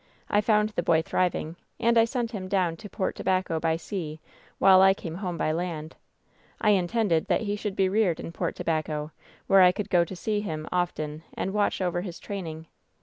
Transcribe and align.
I 0.31 0.41
found 0.41 0.69
the 0.69 0.81
boy 0.81 1.03
thriving, 1.03 1.57
and 1.79 1.95
I 1.95 2.05
sent 2.05 2.31
him 2.31 2.47
down 2.47 2.75
to 2.77 2.89
Port 2.89 3.15
Tobacco 3.15 3.59
by 3.59 3.75
sea 3.77 4.19
while 4.57 4.81
I 4.81 4.95
came 4.95 5.13
home 5.17 5.37
by 5.37 5.51
land. 5.51 5.95
I 6.59 6.71
intended 6.71 7.27
that 7.27 7.41
he 7.41 7.55
should 7.55 7.75
be 7.75 7.87
reared 7.87 8.19
in 8.19 8.31
Port 8.31 8.55
Tobacco, 8.55 9.11
where 9.45 9.61
I 9.61 9.71
could 9.71 9.91
go 9.91 10.03
to 10.03 10.15
see 10.15 10.41
him 10.41 10.67
often 10.71 11.21
and 11.35 11.53
watch 11.53 11.81
over 11.81 12.01
his 12.01 12.17
training. 12.19 12.65